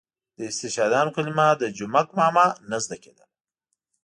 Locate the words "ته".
2.55-2.61